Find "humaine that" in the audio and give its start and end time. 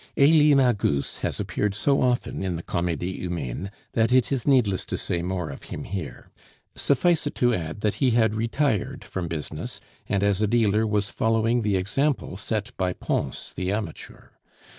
3.19-4.11